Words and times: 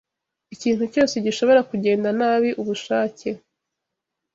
Ikintu 0.55 0.83
cyose 0.93 1.15
gishobora 1.25 1.61
kugenda 1.69 2.09
nabi 2.19 2.49
ubushake. 2.61 3.29